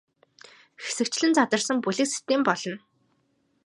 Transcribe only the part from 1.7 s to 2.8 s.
бүлэг систем болно.